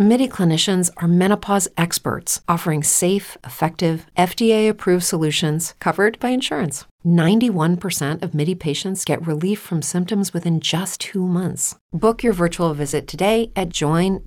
MIDI 0.00 0.28
clinicians 0.28 0.92
are 0.98 1.08
menopause 1.08 1.66
experts 1.76 2.40
offering 2.46 2.84
safe, 2.84 3.36
effective, 3.42 4.06
FDA 4.16 4.68
approved 4.68 5.02
solutions 5.02 5.74
covered 5.80 6.20
by 6.20 6.28
insurance. 6.28 6.84
91% 7.04 8.22
of 8.22 8.32
MIDI 8.32 8.54
patients 8.54 9.04
get 9.04 9.26
relief 9.26 9.58
from 9.58 9.82
symptoms 9.82 10.32
within 10.32 10.60
just 10.60 11.00
two 11.00 11.26
months. 11.26 11.74
Book 11.92 12.22
your 12.22 12.32
virtual 12.32 12.74
visit 12.74 13.08
today 13.08 13.50
at 13.56 13.70
joinmidi.com. 13.70 14.20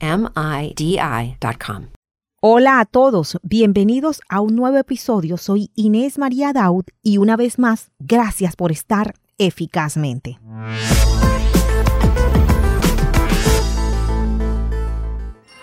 Hola 2.44 2.82
a 2.82 2.86
todos, 2.86 3.38
bienvenidos 3.48 4.20
a 4.30 4.42
un 4.42 4.58
nuevo 4.58 4.78
episodio. 4.78 5.38
Soy 5.38 5.70
Inés 5.78 6.18
María 6.18 6.52
Daud 6.52 6.90
y 7.02 7.18
una 7.18 7.38
vez 7.38 7.58
más, 7.58 7.92
gracias 8.00 8.58
por 8.58 8.74
estar 8.74 9.14
eficazmente. 9.38 10.38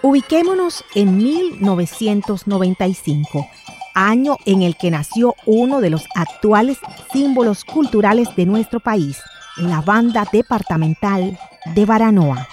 Ubiquémonos 0.02 0.84
en 0.94 1.16
1995, 1.16 3.48
año 3.94 4.36
en 4.46 4.62
el 4.62 4.76
que 4.76 4.92
nació 4.92 5.34
uno 5.44 5.80
de 5.80 5.90
los 5.90 6.04
actuales 6.14 6.78
símbolos 7.12 7.64
culturales 7.64 8.28
de 8.36 8.46
nuestro 8.46 8.78
país, 8.78 9.20
la 9.56 9.80
banda 9.80 10.24
departamental 10.32 11.36
de 11.74 11.84
Baranoa. 11.84 12.46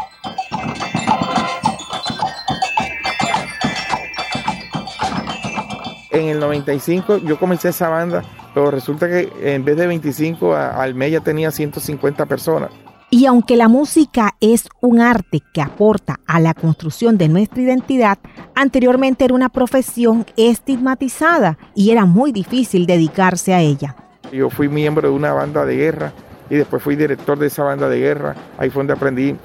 en 6.16 6.30
el 6.30 6.40
95 6.40 7.18
yo 7.18 7.38
comencé 7.38 7.70
esa 7.70 7.90
banda, 7.90 8.24
pero 8.54 8.72
resulta 8.72 9.08
que 9.08 9.32
en 9.42 9.66
vez 9.66 9.78
de 9.78 9.88
25 9.88 10.56
al 10.56 10.96
mes 10.96 11.12
ya 11.12 11.20
tenía 11.20 11.52
150 11.52 12.26
personas. 12.26 12.72
Y 13.10 13.28
aunque 13.28 13.56
la 13.56 13.68
música 13.68 14.36
es 14.42 14.68
un 14.82 15.00
arte 15.00 15.42
que 15.54 15.62
aporta 15.62 16.20
a 16.26 16.40
la 16.40 16.54
construcción 16.54 17.18
de 17.18 17.30
nuestra 17.30 17.62
identidad, 17.62 18.18
anteriormente 18.56 19.26
era 19.26 19.34
una 19.34 19.50
profesión 19.50 20.26
estigmatizada 20.38 21.58
y 21.76 21.92
era 21.92 22.06
muy 22.06 22.32
difícil 22.32 22.86
dedicarse 22.86 23.54
a 23.54 23.62
ella. 23.62 23.96
Yo 24.32 24.50
fui 24.50 24.68
miembro 24.68 25.10
de 25.10 25.14
una 25.14 25.34
banda 25.34 25.66
de 25.66 25.76
guerra 25.78 26.14
y 26.50 26.56
después 26.56 26.82
fui 26.82 26.96
director 26.96 27.38
de 27.38 27.48
esa 27.48 27.64
banda 27.64 27.90
de 27.90 28.00
guerra. 28.00 28.36
Ahí 28.58 28.70
fue 28.70 28.82
donde 28.82 28.94
aprendí 28.94 29.36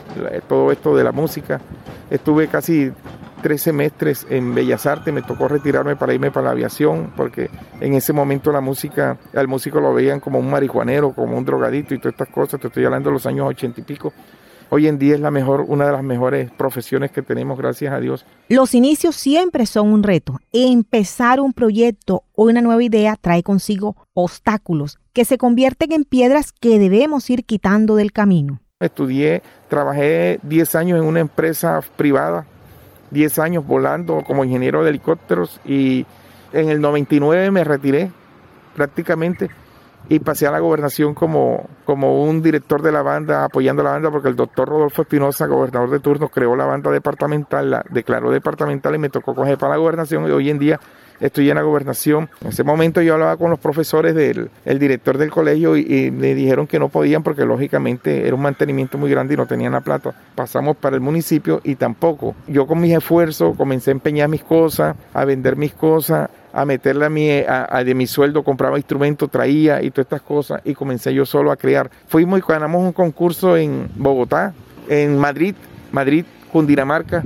todo 0.48 0.72
esto 0.72 0.96
de 0.96 1.04
la 1.04 1.12
música. 1.12 1.60
Estuve 2.10 2.48
casi 2.48 2.92
tres 3.42 3.62
semestres 3.62 4.26
en 4.28 4.54
Bellas 4.54 4.84
Artes, 4.84 5.14
me 5.14 5.22
tocó 5.22 5.48
retirarme 5.48 5.96
para 5.96 6.12
irme 6.12 6.30
para 6.30 6.46
la 6.46 6.50
aviación, 6.52 7.12
porque 7.16 7.48
en 7.80 7.94
ese 7.94 8.12
momento 8.12 8.52
la 8.52 8.60
música, 8.60 9.16
al 9.34 9.48
músico 9.48 9.80
lo 9.80 9.94
veían 9.94 10.20
como 10.20 10.38
un 10.38 10.50
marihuanero, 10.50 11.12
como 11.14 11.38
un 11.38 11.44
drogadito 11.44 11.94
y 11.94 11.98
todas 11.98 12.12
estas 12.12 12.28
cosas, 12.28 12.60
te 12.60 12.66
estoy 12.66 12.84
hablando 12.84 13.08
de 13.08 13.14
los 13.14 13.24
años 13.24 13.48
ochenta 13.48 13.80
y 13.80 13.84
pico. 13.84 14.12
Hoy 14.72 14.86
en 14.86 14.98
día 14.98 15.14
es 15.14 15.20
la 15.20 15.32
mejor, 15.32 15.64
una 15.66 15.86
de 15.86 15.92
las 15.92 16.04
mejores 16.04 16.48
profesiones 16.52 17.10
que 17.10 17.22
tenemos, 17.22 17.58
gracias 17.58 17.92
a 17.92 17.98
Dios. 17.98 18.24
Los 18.48 18.72
inicios 18.72 19.16
siempre 19.16 19.66
son 19.66 19.92
un 19.92 20.04
reto. 20.04 20.38
Empezar 20.52 21.40
un 21.40 21.52
proyecto 21.52 22.22
o 22.36 22.44
una 22.44 22.60
nueva 22.60 22.80
idea 22.80 23.16
trae 23.20 23.42
consigo 23.42 23.96
obstáculos 24.14 25.00
que 25.12 25.24
se 25.24 25.38
convierten 25.38 25.92
en 25.92 26.04
piedras 26.04 26.52
que 26.52 26.78
debemos 26.78 27.28
ir 27.30 27.44
quitando 27.44 27.96
del 27.96 28.12
camino. 28.12 28.60
Estudié, 28.80 29.42
trabajé 29.68 30.40
10 30.42 30.74
años 30.74 30.98
en 31.00 31.06
una 31.06 31.20
empresa 31.20 31.80
privada 31.96 32.46
10 33.10 33.38
años 33.40 33.66
volando 33.66 34.22
como 34.26 34.44
ingeniero 34.44 34.82
de 34.82 34.90
helicópteros 34.90 35.60
y 35.64 36.06
en 36.52 36.70
el 36.70 36.80
99 36.80 37.50
me 37.50 37.64
retiré 37.64 38.10
prácticamente 38.74 39.50
y 40.08 40.18
pasé 40.18 40.46
a 40.46 40.50
la 40.50 40.60
gobernación 40.60 41.14
como, 41.14 41.68
como 41.84 42.24
un 42.24 42.42
director 42.42 42.82
de 42.82 42.90
la 42.90 43.02
banda, 43.02 43.44
apoyando 43.44 43.82
la 43.82 43.90
banda, 43.90 44.10
porque 44.10 44.28
el 44.28 44.36
doctor 44.36 44.68
Rodolfo 44.68 45.02
Espinosa, 45.02 45.46
gobernador 45.46 45.90
de 45.90 46.00
turno, 46.00 46.28
creó 46.28 46.56
la 46.56 46.64
banda 46.64 46.90
departamental, 46.90 47.70
la 47.70 47.84
declaró 47.90 48.30
departamental 48.30 48.94
y 48.94 48.98
me 48.98 49.10
tocó 49.10 49.34
coger 49.34 49.58
para 49.58 49.74
la 49.74 49.78
gobernación 49.78 50.26
y 50.26 50.30
hoy 50.30 50.50
en 50.50 50.58
día 50.58 50.80
estoy 51.20 51.50
en 51.50 51.56
la 51.56 51.62
gobernación. 51.62 52.28
En 52.40 52.48
ese 52.48 52.64
momento 52.64 53.00
yo 53.02 53.14
hablaba 53.14 53.36
con 53.36 53.50
los 53.50 53.58
profesores 53.58 54.14
del 54.14 54.50
el 54.64 54.78
director 54.78 55.18
del 55.18 55.30
colegio 55.30 55.76
y, 55.76 56.10
me 56.10 56.34
dijeron 56.34 56.66
que 56.66 56.78
no 56.78 56.88
podían 56.88 57.22
porque 57.22 57.44
lógicamente 57.44 58.26
era 58.26 58.34
un 58.34 58.42
mantenimiento 58.42 58.98
muy 58.98 59.10
grande 59.10 59.34
y 59.34 59.36
no 59.36 59.46
tenían 59.46 59.72
la 59.72 59.80
plata. 59.80 60.14
Pasamos 60.34 60.76
para 60.76 60.96
el 60.96 61.02
municipio 61.02 61.60
y 61.64 61.76
tampoco. 61.76 62.34
Yo 62.46 62.66
con 62.66 62.80
mis 62.80 62.96
esfuerzos 62.96 63.56
comencé 63.56 63.90
a 63.90 63.92
empeñar 63.92 64.28
mis 64.28 64.42
cosas, 64.42 64.96
a 65.12 65.24
vender 65.24 65.56
mis 65.56 65.72
cosas, 65.72 66.30
a 66.52 66.64
meterle 66.64 67.06
a 67.06 67.10
mi, 67.10 67.28
de 67.28 67.94
mi 67.94 68.06
sueldo, 68.06 68.42
compraba 68.42 68.76
instrumentos, 68.76 69.30
traía 69.30 69.82
y 69.82 69.90
todas 69.90 70.06
estas 70.06 70.22
cosas 70.22 70.60
y 70.64 70.74
comencé 70.74 71.14
yo 71.14 71.24
solo 71.26 71.52
a 71.52 71.56
crear. 71.56 71.90
Fuimos 72.08 72.38
y 72.38 72.42
ganamos 72.46 72.82
un 72.82 72.92
concurso 72.92 73.56
en 73.56 73.88
Bogotá, 73.94 74.52
en 74.88 75.18
Madrid, 75.18 75.54
Madrid, 75.92 76.24
Cundinamarca, 76.52 77.22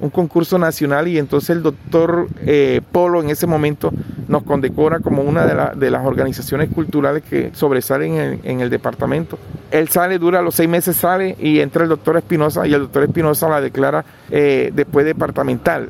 un 0.00 0.10
concurso 0.10 0.58
nacional 0.58 1.08
y 1.08 1.18
entonces 1.18 1.50
el 1.50 1.62
doctor 1.62 2.28
eh, 2.44 2.80
Polo 2.92 3.22
en 3.22 3.30
ese 3.30 3.46
momento 3.46 3.92
nos 4.28 4.42
condecora 4.42 5.00
como 5.00 5.22
una 5.22 5.46
de, 5.46 5.90
las 5.90 6.06
organizaciones 6.06 6.68
culturales 6.70 7.22
que 7.22 7.50
sobresalen 7.54 8.40
en, 8.42 8.60
el 8.60 8.70
departamento. 8.70 9.38
Él 9.70 9.88
sale, 9.88 10.18
dura 10.18 10.42
los 10.42 10.54
seis 10.54 10.68
meses, 10.68 10.96
sale 10.96 11.36
y 11.38 11.60
entra 11.60 11.84
el 11.84 11.88
doctor 11.88 12.16
Espinosa 12.16 12.66
y 12.66 12.74
el 12.74 12.80
doctor 12.80 13.04
Espinosa 13.04 13.48
la 13.48 13.60
declara 13.60 14.04
eh, 14.30 14.70
después 14.74 15.06
departamental. 15.06 15.88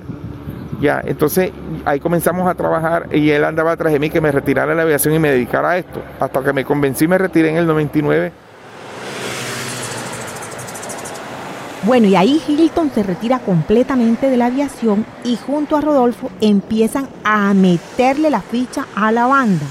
Ya, 0.81 1.03
entonces 1.07 1.53
ahí 1.87 2.01
comenzamos 2.01 2.47
a 2.47 2.55
trabajar 2.55 3.09
y 3.11 3.31
él 3.31 3.45
andaba 3.45 3.73
atrás 3.73 3.93
de 3.93 3.99
mí 3.99 4.11
que 4.11 4.21
me 4.21 4.31
retirara 4.31 4.71
de 4.71 4.77
la 4.77 4.83
aviación 4.83 5.15
y 5.15 5.19
me 5.19 5.31
dedicara 5.31 5.71
a 5.71 5.79
esto. 5.79 6.03
Hasta 6.21 6.43
que 6.43 6.53
me 6.53 6.65
convencí 6.65 7.09
me 7.09 7.17
retiré 7.17 7.49
en 7.49 7.57
el 7.57 7.67
99 7.67 8.33
Bueno, 11.87 12.09
y 12.09 12.17
ahí 12.17 12.43
Hilton 12.49 12.91
se 12.93 13.05
retira 13.05 13.39
completamente 13.39 14.29
de 14.29 14.37
la 14.37 14.47
aviación 14.47 15.07
y 15.23 15.37
junto 15.37 15.77
a 15.77 15.81
Rodolfo 15.81 16.33
empiezan 16.41 17.09
a 17.23 17.55
meterle 17.55 18.29
la 18.29 18.41
ficha 18.41 18.89
a 18.97 19.13
la 19.13 19.27
banda. 19.27 19.65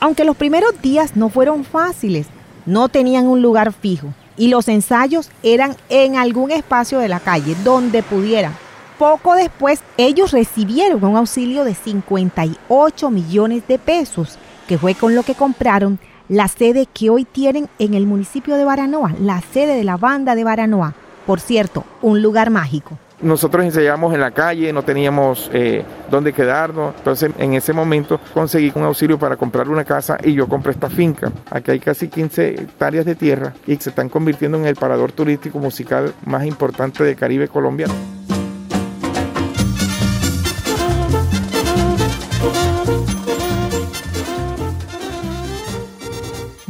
Aunque 0.00 0.24
los 0.24 0.36
primeros 0.36 0.82
días 0.82 1.14
no 1.14 1.28
fueron 1.28 1.62
fáciles, 1.62 2.26
no 2.66 2.88
tenían 2.88 3.28
un 3.28 3.40
lugar 3.40 3.72
fijo 3.72 4.08
y 4.36 4.48
los 4.48 4.66
ensayos 4.66 5.30
eran 5.44 5.76
en 5.90 6.16
algún 6.16 6.50
espacio 6.50 6.98
de 6.98 7.06
la 7.06 7.20
calle 7.20 7.54
donde 7.62 8.02
pudieran. 8.02 8.52
Poco 8.98 9.36
después 9.36 9.80
ellos 9.96 10.32
recibieron 10.32 11.04
un 11.04 11.16
auxilio 11.16 11.62
de 11.62 11.76
58 11.76 13.10
millones 13.10 13.62
de 13.68 13.78
pesos, 13.78 14.38
que 14.66 14.76
fue 14.76 14.96
con 14.96 15.14
lo 15.14 15.22
que 15.22 15.36
compraron 15.36 16.00
la 16.28 16.48
sede 16.48 16.86
que 16.92 17.10
hoy 17.10 17.24
tienen 17.24 17.68
en 17.78 17.94
el 17.94 18.06
municipio 18.06 18.56
de 18.56 18.64
Baranoa, 18.64 19.14
la 19.20 19.40
sede 19.52 19.76
de 19.76 19.84
la 19.84 19.96
banda 19.96 20.34
de 20.34 20.42
Baranoa 20.42 20.94
por 21.26 21.40
cierto, 21.40 21.84
un 22.02 22.22
lugar 22.22 22.50
mágico. 22.50 22.98
Nosotros 23.22 23.64
ensayamos 23.64 24.14
en 24.14 24.20
la 24.20 24.30
calle, 24.30 24.72
no 24.72 24.82
teníamos 24.82 25.50
eh, 25.52 25.84
dónde 26.10 26.32
quedarnos, 26.32 26.94
entonces 26.96 27.30
en 27.36 27.52
ese 27.52 27.74
momento 27.74 28.18
conseguí 28.32 28.72
un 28.74 28.84
auxilio 28.84 29.18
para 29.18 29.36
comprar 29.36 29.68
una 29.68 29.84
casa 29.84 30.16
y 30.24 30.32
yo 30.32 30.48
compré 30.48 30.72
esta 30.72 30.88
finca. 30.88 31.30
Aquí 31.50 31.70
hay 31.70 31.80
casi 31.80 32.08
15 32.08 32.48
hectáreas 32.62 33.04
de 33.04 33.14
tierra 33.14 33.52
y 33.66 33.76
se 33.76 33.90
están 33.90 34.08
convirtiendo 34.08 34.56
en 34.56 34.64
el 34.64 34.74
parador 34.74 35.12
turístico 35.12 35.58
musical 35.58 36.14
más 36.24 36.46
importante 36.46 37.04
del 37.04 37.14
Caribe 37.14 37.48
colombiano. 37.48 37.92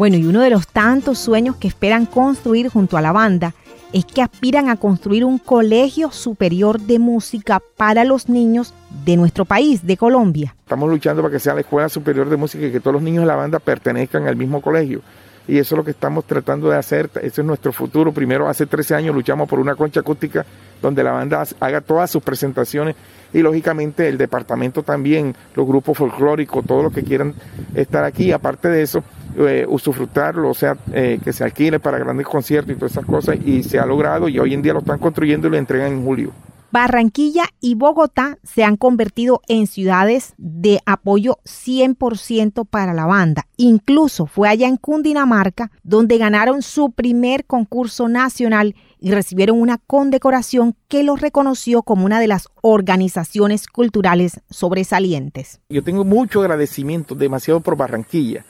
Bueno, 0.01 0.17
y 0.17 0.25
uno 0.25 0.41
de 0.41 0.49
los 0.49 0.67
tantos 0.67 1.19
sueños 1.19 1.57
que 1.57 1.69
esperan 1.69 2.07
construir 2.07 2.71
junto 2.71 2.97
a 2.97 3.03
la 3.03 3.13
banda 3.13 3.55
es 3.93 4.05
que 4.05 4.23
aspiran 4.23 4.69
a 4.69 4.77
construir 4.77 5.25
un 5.25 5.39
colegio 5.39 6.11
superior 6.13 6.81
de 6.81 6.99
música 6.99 7.61
para 7.77 8.05
los 8.05 8.29
niños 8.29 8.73
de 9.05 9.17
nuestro 9.17 9.45
país, 9.45 9.87
de 9.87 9.97
Colombia. 9.97 10.55
Estamos 10.63 10.89
luchando 10.89 11.23
para 11.23 11.33
que 11.33 11.41
sea 11.41 11.55
la 11.55 11.61
Escuela 11.61 11.89
Superior 11.89 12.29
de 12.29 12.37
Música 12.37 12.67
y 12.67 12.73
que 12.73 12.81
todos 12.81 12.95
los 12.95 13.03
niños 13.03 13.23
de 13.23 13.27
la 13.27 13.37
banda 13.37 13.59
pertenezcan 13.59 14.27
al 14.27 14.37
mismo 14.37 14.61
colegio. 14.61 15.03
Y 15.49 15.59
eso 15.59 15.75
es 15.75 15.79
lo 15.79 15.85
que 15.85 15.91
estamos 15.91 16.25
tratando 16.27 16.71
de 16.71 16.77
hacer, 16.77 17.11
ese 17.23 17.41
es 17.41 17.45
nuestro 17.45 17.73
futuro. 17.73 18.13
Primero, 18.13 18.49
hace 18.49 18.67
13 18.67 18.95
años 18.95 19.15
luchamos 19.15 19.49
por 19.49 19.59
una 19.59 19.75
concha 19.75 20.01
acústica 20.01 20.47
donde 20.81 21.03
la 21.03 21.13
banda 21.13 21.43
haga 21.59 21.81
todas 21.81 22.11
sus 22.11 22.23
presentaciones 22.23 22.95
y 23.33 23.41
lógicamente 23.41 24.09
el 24.09 24.19
departamento 24.19 24.83
también, 24.83 25.35
los 25.55 25.67
grupos 25.67 25.99
folclóricos, 25.99 26.65
todos 26.65 26.85
los 26.85 26.93
que 26.93 27.03
quieran 27.03 27.35
estar 27.75 28.05
aquí. 28.05 28.33
Aparte 28.33 28.69
de 28.69 28.83
eso, 28.83 29.03
eh, 29.37 29.65
usufructarlo, 29.69 30.49
o 30.49 30.55
sea, 30.55 30.77
eh, 30.93 31.21
que 31.23 31.33
se 31.33 31.45
alquile 31.45 31.79
para 31.79 31.99
grandes 31.99 32.27
conciertos 32.27 32.73
y 32.73 32.79
todas 32.79 32.93
esas 32.93 33.07
cosas, 33.07 33.37
y 33.45 33.63
se 33.63 33.79
ha 33.79 33.87
logrado 33.87 34.29
y 34.29 34.39
hoy 34.39 34.55
en 34.55 34.63
día 34.63 34.73
lo 34.73 34.81
están 34.81 34.99
construyendo 34.99 35.49
y 35.49 35.51
lo 35.51 35.57
entregan 35.57 35.93
en 35.93 36.05
julio. 36.05 36.33
Barranquilla 36.73 37.45
y 37.61 37.75
Bogotá 37.75 38.39
se 38.45 38.63
han 38.63 38.77
convertido 38.77 39.43
en 39.49 39.67
ciudades 39.67 40.35
de 40.39 40.81
apoyo 40.87 41.39
100% 41.45 42.65
para 42.65 42.95
la 42.95 43.07
banda. 43.07 43.47
Incluso 43.57 44.27
fue 44.27 44.49
allá 44.49 44.69
en 44.69 44.77
Cundinamarca 44.77 45.73
donde 45.83 46.19
ganaron 46.19 46.63
su 46.63 46.93
primer 46.93 47.45
concurso 47.45 48.09
nacional 48.09 48.77
y 49.01 49.13
recibieron 49.13 49.61
una 49.61 49.79
condecoración 49.79 50.77
que 50.89 51.03
los 51.03 51.21
reconoció 51.21 51.83
como 51.83 52.05
una 52.05 52.21
de 52.21 52.29
las 52.29 52.49
organizaciones 52.61 53.67
culturales 53.67 54.41
sobresalientes. 54.51 55.61
Yo 55.71 55.83
tengo 55.83 56.05
mucho 56.05 56.41
agradecimiento, 56.41 57.15
demasiado 57.15 57.61
por 57.61 57.77
Barranquilla. 57.77 58.45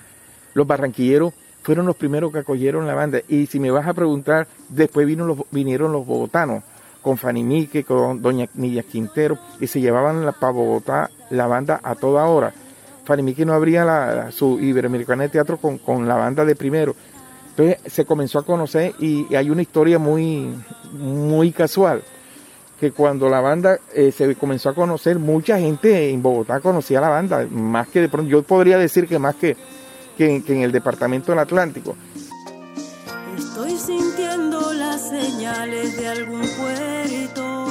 Los 0.54 0.66
barranquilleros 0.66 1.32
fueron 1.62 1.86
los 1.86 1.96
primeros 1.96 2.32
que 2.32 2.38
acogieron 2.38 2.86
la 2.86 2.94
banda. 2.94 3.20
Y 3.28 3.46
si 3.46 3.60
me 3.60 3.70
vas 3.70 3.86
a 3.86 3.94
preguntar, 3.94 4.48
después 4.68 5.06
vino 5.06 5.46
vinieron 5.50 5.92
los 5.92 6.04
bogotanos, 6.04 6.64
con 7.02 7.16
Fanny 7.16 7.42
Mique, 7.42 7.84
con 7.84 8.20
Doña 8.20 8.48
Nilla 8.54 8.82
Quintero, 8.82 9.38
y 9.60 9.66
se 9.66 9.80
llevaban 9.80 10.26
la, 10.26 10.32
para 10.32 10.52
Bogotá 10.52 11.10
la 11.30 11.46
banda 11.46 11.80
a 11.82 11.94
toda 11.94 12.26
hora. 12.26 12.52
Fanny 13.04 13.22
Mique 13.22 13.46
no 13.46 13.54
abría 13.54 14.30
su 14.32 14.60
Iberoamericana 14.60 15.24
de 15.24 15.28
Teatro 15.30 15.58
con 15.58 16.08
la 16.08 16.16
banda 16.16 16.44
de 16.44 16.56
primero. 16.56 16.94
Entonces 17.50 17.92
se 17.92 18.04
comenzó 18.04 18.38
a 18.38 18.44
conocer 18.44 18.94
y, 18.98 19.34
hay 19.34 19.50
una 19.50 19.62
historia 19.62 19.98
muy, 19.98 20.54
muy 20.92 21.52
casual, 21.52 22.02
que 22.78 22.92
cuando 22.92 23.28
la 23.28 23.40
banda 23.40 23.78
eh, 23.94 24.12
se 24.12 24.34
comenzó 24.36 24.70
a 24.70 24.74
conocer, 24.74 25.18
mucha 25.18 25.58
gente 25.58 26.10
en 26.10 26.22
Bogotá 26.22 26.60
conocía 26.60 27.00
la 27.00 27.10
banda, 27.10 27.46
más 27.50 27.88
que 27.88 28.00
de 28.00 28.08
pronto, 28.08 28.30
yo 28.30 28.42
podría 28.42 28.78
decir 28.78 29.06
que 29.06 29.18
más 29.18 29.34
que, 29.34 29.56
que, 30.16 30.36
en 30.36 30.62
el 30.62 30.72
departamento 30.72 31.32
del 31.32 31.40
Atlántico. 31.40 31.96
Estoy 33.36 33.76
sintiendo 33.76 34.72
las 34.72 35.08
señales 35.08 35.96
de 35.98 36.08
algún 36.08 36.40
puerto, 36.40 37.66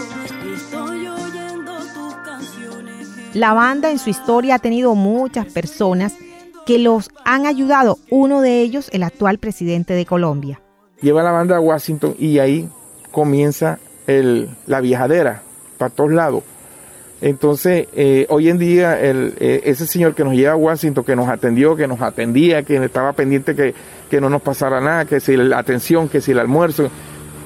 estoy 0.54 1.08
oyendo 1.08 1.74
tus 1.94 2.14
canciones. 2.24 3.08
La 3.34 3.54
banda 3.54 3.90
en 3.90 3.98
su 3.98 4.10
historia 4.10 4.56
ha 4.56 4.60
tenido 4.60 4.94
muchas 4.94 5.48
personas 5.48 6.14
que 6.70 6.78
los 6.78 7.10
han 7.26 7.48
ayudado, 7.48 7.98
uno 8.12 8.42
de 8.42 8.62
ellos 8.62 8.90
el 8.94 9.02
actual 9.02 9.40
presidente 9.40 9.96
de 9.96 10.06
Colombia. 10.06 10.62
Lleva 11.02 11.24
la 11.24 11.32
banda 11.32 11.58
a 11.58 11.60
Washington 11.60 12.14
y 12.20 12.38
ahí 12.38 12.70
comienza 13.10 13.80
el, 14.06 14.50
la 14.68 14.80
viajadera 14.80 15.42
para 15.80 15.90
todos 15.90 16.12
lados. 16.12 16.44
Entonces, 17.22 17.88
eh, 17.96 18.28
hoy 18.30 18.50
en 18.50 18.60
día, 18.60 19.00
eh, 19.02 19.64
ese 19.66 19.88
señor 19.88 20.14
que 20.14 20.24
nos 20.24 20.36
lleva 20.36 20.52
a 20.52 20.58
Washington, 20.58 21.04
que 21.04 21.16
nos 21.16 21.28
atendió, 21.28 21.76
que 21.76 21.88
nos 21.88 22.02
atendía, 22.02 22.62
que 22.62 22.76
estaba 22.86 23.14
pendiente 23.14 23.56
que, 23.56 23.74
que 24.08 24.22
no 24.22 24.30
nos 24.30 24.44
pasara 24.44 24.80
nada, 24.80 25.06
que 25.06 25.20
si 25.20 25.36
la 25.38 25.58
atención, 25.58 26.08
que 26.08 26.22
si 26.22 26.34
el 26.34 26.40
almuerzo, 26.40 26.92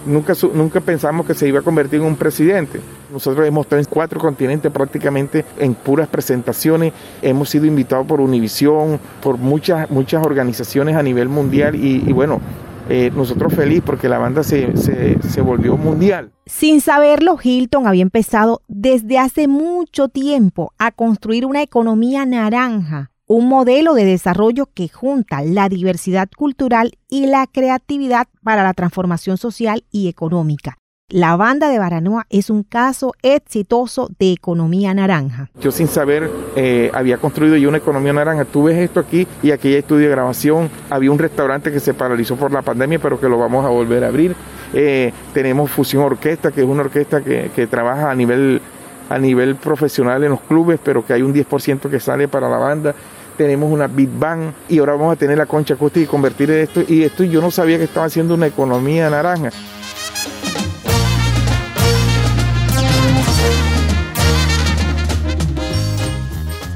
nunca, 0.05 0.33
nunca 0.53 0.81
pensamos 0.81 1.25
que 1.25 1.33
se 1.33 1.47
iba 1.47 1.59
a 1.59 1.61
convertir 1.61 2.00
en 2.00 2.07
un 2.07 2.15
presidente. 2.15 2.79
Nosotros 3.11 3.47
hemos 3.47 3.65
estado 3.65 3.81
en 3.81 3.85
cuatro 3.85 4.19
continentes 4.19 4.71
prácticamente 4.71 5.45
en 5.59 5.73
puras 5.73 6.07
presentaciones. 6.07 6.94
Hemos 7.21 7.50
sido 7.50 7.65
invitados 7.65 8.05
por 8.07 8.21
Univisión, 8.21 9.00
por 9.21 9.38
muchas, 9.38 9.89
muchas 9.89 10.25
organizaciones 10.25 10.95
a 10.95 11.03
nivel 11.03 11.29
mundial 11.29 11.75
y, 11.75 12.11
bueno, 12.11 12.41
eh, 12.89 13.11
nosotros 13.15 13.53
felices 13.53 13.83
porque 13.85 14.09
la 14.09 14.17
banda 14.17 14.44
se, 14.44 14.75
se, 14.75 15.41
volvió 15.41 15.77
mundial. 15.77 16.31
Sin 16.45 16.81
saberlo, 16.81 17.38
Hilton 17.41 17.88
había 17.88 18.01
empezado 18.01 18.61
desde 18.67 19.19
hace 19.19 19.47
mucho 19.47 20.09
tiempo 20.09 20.73
a 20.77 20.91
construir 20.91 21.45
una 21.45 21.61
economía 21.61 22.25
naranja 22.25 23.12
un 23.33 23.50
modelo 23.50 23.95
de 23.95 24.06
desarrollo 24.06 24.69
que 24.75 24.89
junta 24.89 25.41
la 25.41 25.68
diversidad 25.68 26.30
cultural 26.38 27.00
y 27.09 27.25
la 27.25 27.47
creatividad 27.47 28.27
para 28.44 28.62
la 28.62 28.75
transformación 28.75 29.38
social 29.38 29.83
y 29.91 30.07
económica. 30.07 30.77
La 31.09 31.35
banda 31.35 31.69
de 31.69 31.80
Baranoa 31.80 32.27
es 32.30 32.51
un 32.51 32.62
caso 32.62 33.13
exitoso 33.24 34.07
de 34.19 34.33
economía 34.33 34.94
naranja. 34.94 35.50
Yo 35.59 35.71
sin 35.71 35.88
saber 35.88 36.30
eh, 36.56 36.91
había 36.94 37.18
construido 37.18 37.57
yo 37.57 37.69
una 37.69 37.80
economía 37.80 38.13
naranja. 38.13 38.45
Tú 38.45 38.65
ves 38.65 38.77
esto 38.77 39.00
aquí 39.00 39.27
y 39.41 39.50
aquí 39.50 39.69
hay 39.69 39.75
estudio 39.75 40.06
de 40.06 40.12
grabación. 40.12 40.69
Había 40.91 41.12
un 41.12 41.18
restaurante 41.18 41.71
que 41.71 41.79
se 41.79 41.95
paralizó 41.95 42.36
por 42.36 42.51
la 42.51 42.62
pandemia, 42.62 43.00
pero 43.00 43.19
que 43.19 43.27
lo 43.27 43.39
vamos 43.39 43.65
a 43.65 43.69
volver 43.69 44.03
a 44.03 44.09
abrir. 44.09 44.36
Eh, 44.75 45.12
tenemos 45.33 45.71
Fusión 45.71 46.03
Orquesta, 46.03 46.51
que 46.51 46.62
es 46.62 46.68
una 46.68 46.81
orquesta 46.81 47.21
que, 47.21 47.50
que 47.56 47.65
trabaja 47.65 48.12
a 48.12 48.15
nivel, 48.15 48.62
a 49.09 49.18
nivel 49.18 49.56
profesional 49.56 50.24
en 50.24 50.29
los 50.29 50.41
clubes, 50.41 50.79
pero 50.83 51.03
que 51.03 51.13
hay 51.13 51.24
un 51.24 51.33
10% 51.33 51.89
que 51.89 52.00
sale 52.00 52.27
para 52.27 52.47
la 52.47 52.57
banda 52.57 52.94
tenemos 53.38 53.71
una 53.71 53.88
Big 53.88 54.09
Bang 54.09 54.53
y 54.69 54.80
ahora 54.80 54.94
vamos 54.94 55.13
a 55.13 55.15
tener 55.15 55.38
la 55.38 55.45
concha 55.45 55.74
acústica 55.74 56.03
y 56.03 56.07
convertir 56.07 56.51
esto. 56.51 56.81
Y 56.88 57.03
esto 57.03 57.24
yo 57.24 57.41
no 57.41 57.51
sabía 57.51 57.77
que 57.77 57.85
estaba 57.85 58.06
haciendo 58.06 58.33
una 58.33 58.47
economía 58.47 59.09
naranja. 59.09 59.50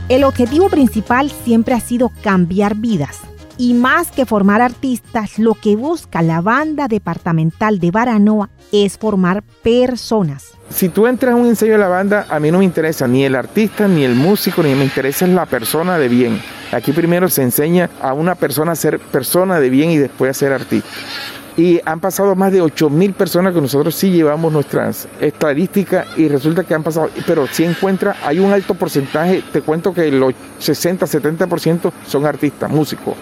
El 0.10 0.24
objetivo 0.24 0.70
principal 0.70 1.30
siempre 1.30 1.74
ha 1.74 1.82
sido 1.82 2.12
cambiar 2.22 2.76
vidas. 2.76 3.20
Y 3.58 3.74
más 3.74 4.12
que 4.12 4.26
formar 4.26 4.62
artistas, 4.62 5.40
lo 5.40 5.54
que 5.56 5.76
busca 5.76 6.22
la 6.22 6.42
banda 6.42 6.88
departamental 6.88 7.80
de 7.80 7.92
Baranoa 7.92 8.50
es 8.72 8.98
formar 8.98 9.44
personas. 9.64 10.57
Si 10.70 10.90
tú 10.90 11.08
entras 11.08 11.34
a 11.34 11.36
un 11.36 11.48
ensayo 11.48 11.74
de 11.74 11.78
la 11.78 11.88
banda, 11.88 12.26
a 12.30 12.40
mí 12.40 12.52
no 12.52 12.60
me 12.60 12.66
interesa 12.66 13.08
ni 13.08 13.24
el 13.24 13.36
artista, 13.36 13.88
ni 13.88 14.04
el 14.04 14.16
músico, 14.16 14.62
ni 14.62 14.76
me 14.76 14.84
interesa 14.84 15.26
la 15.26 15.46
persona 15.46 15.98
de 15.98 16.10
bien. 16.10 16.42
Aquí 16.72 16.92
primero 16.92 17.30
se 17.30 17.42
enseña 17.42 17.90
a 18.02 18.14
una 18.14 18.36
persona 18.36 18.74
a 18.74 18.76
ser 18.76 19.00
persona 19.00 19.60
de 19.60 19.70
bien 19.70 19.92
y 19.92 19.98
después 19.98 20.30
a 20.30 20.34
ser 20.34 20.52
artista. 20.52 20.90
Y 21.56 21.80
han 21.86 22.00
pasado 22.00 22.36
más 22.36 22.52
de 22.52 22.62
8 22.62 22.90
mil 22.90 23.14
personas 23.14 23.54
que 23.54 23.62
nosotros 23.62 23.96
sí 23.96 24.12
llevamos 24.12 24.54
nuestras 24.54 25.08
estadísticas 25.20 26.06
y 26.18 26.28
resulta 26.28 26.64
que 26.64 26.76
han 26.76 26.84
pasado, 26.84 27.10
pero 27.26 27.48
si 27.48 27.64
encuentra, 27.64 28.18
hay 28.24 28.38
un 28.38 28.52
alto 28.52 28.76
porcentaje, 28.76 29.44
te 29.52 29.62
cuento 29.62 29.94
que 29.94 30.08
el 30.08 30.36
60, 30.60 31.06
70% 31.08 31.92
son 32.06 32.26
artistas, 32.26 32.70
músicos 32.70 33.16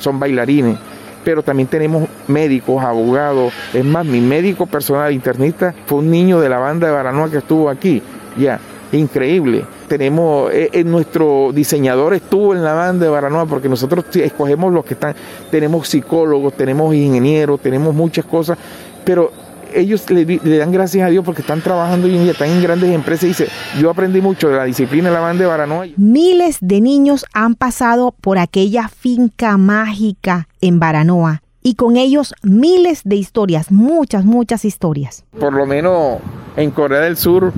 son 0.00 0.18
bailarines, 0.18 0.78
pero 1.24 1.42
también 1.42 1.68
tenemos 1.68 2.08
médicos, 2.28 2.82
abogados. 2.82 3.52
Es 3.72 3.84
más, 3.84 4.04
mi 4.04 4.20
médico 4.20 4.66
personal 4.66 5.12
internista 5.12 5.74
fue 5.86 5.98
un 5.98 6.10
niño 6.10 6.40
de 6.40 6.48
la 6.48 6.58
banda 6.58 6.86
de 6.86 6.92
Baranoa 6.92 7.30
que 7.30 7.38
estuvo 7.38 7.68
aquí. 7.68 8.02
Ya, 8.38 8.60
increíble. 8.92 9.64
Tenemos, 9.88 10.52
eh, 10.52 10.70
eh, 10.72 10.84
nuestro 10.84 11.50
diseñador 11.52 12.14
estuvo 12.14 12.54
en 12.54 12.62
la 12.62 12.74
banda 12.74 13.04
de 13.06 13.10
Baranoa 13.10 13.46
porque 13.46 13.68
nosotros 13.68 14.04
escogemos 14.14 14.72
los 14.72 14.84
que 14.84 14.94
están, 14.94 15.14
tenemos 15.50 15.88
psicólogos, 15.88 16.54
tenemos 16.54 16.94
ingenieros, 16.94 17.60
tenemos 17.60 17.94
muchas 17.94 18.24
cosas, 18.24 18.56
pero 19.04 19.32
ellos 19.74 20.08
le, 20.10 20.24
dan 20.58 20.72
gracias 20.72 21.06
a 21.06 21.10
Dios 21.10 21.24
porque 21.24 21.42
están 21.42 21.60
trabajando 21.60 22.08
y 22.08 22.28
están 22.28 22.48
en 22.48 22.62
grandes 22.62 22.90
empresas 22.90 23.24
y 23.24 23.28
dice, 23.28 23.48
yo 23.78 23.90
aprendí 23.90 24.20
mucho 24.20 24.48
de 24.48 24.56
la 24.56 24.64
disciplina 24.64 25.08
de 25.08 25.14
la 25.14 25.20
banda 25.20 25.44
de 25.44 25.48
Baranoa. 25.48 25.86
Miles 25.96 26.58
de 26.60 26.80
niños 26.80 27.24
han 27.32 27.54
pasado 27.54 28.14
por 28.20 28.38
aquella 28.38 28.88
finca 28.88 29.56
mágica 29.56 30.48
en 30.60 30.78
Baranoa 30.78 31.42
y 31.62 31.74
con 31.74 31.96
ellos 31.96 32.34
miles 32.42 33.02
de 33.04 33.16
historias, 33.16 33.70
muchas, 33.70 34.24
muchas 34.24 34.64
historias. 34.64 35.24
Por 35.38 35.52
lo 35.52 35.66
menos 35.66 36.18
en 36.56 36.70
Corea 36.70 37.00
del 37.00 37.16
Sur, 37.16 37.52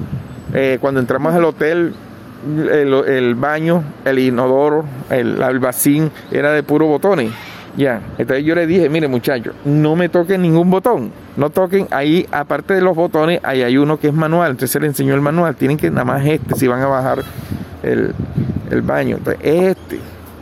eh, 0.54 0.78
cuando 0.80 1.00
entramos 1.00 1.34
al 1.34 1.44
hotel, 1.44 1.94
el, 2.44 3.34
baño, 3.36 3.84
el 4.04 4.18
inodoro, 4.18 4.84
el, 5.10 5.40
el 5.40 5.58
bacín 5.60 6.10
era 6.32 6.52
de 6.52 6.64
puro 6.64 6.86
botones 6.86 7.30
ya, 7.76 8.02
entonces 8.18 8.44
yo 8.44 8.54
le 8.54 8.66
dije, 8.66 8.88
mire 8.88 9.08
muchachos, 9.08 9.54
no 9.64 9.96
me 9.96 10.08
toquen 10.08 10.42
ningún 10.42 10.70
botón, 10.70 11.10
no 11.36 11.48
toquen 11.50 11.88
ahí, 11.90 12.26
aparte 12.30 12.74
de 12.74 12.82
los 12.82 12.94
botones, 12.94 13.40
ahí 13.42 13.62
hay 13.62 13.78
uno 13.78 13.98
que 13.98 14.08
es 14.08 14.14
manual, 14.14 14.50
entonces 14.50 14.70
se 14.70 14.80
le 14.80 14.86
enseñó 14.86 15.14
el 15.14 15.22
manual, 15.22 15.56
tienen 15.56 15.78
que 15.78 15.90
nada 15.90 16.04
más 16.04 16.26
este 16.26 16.54
si 16.54 16.68
van 16.68 16.82
a 16.82 16.86
bajar 16.86 17.22
el, 17.82 18.14
baño, 18.82 19.16
entonces 19.16 19.40
este. 19.42 20.00